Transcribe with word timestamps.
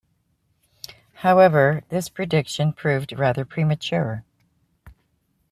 However, 1.13 1.83
this 1.89 2.09
prediction 2.09 2.73
proved 2.73 3.13
rather 3.19 3.45
premature. 3.45 4.23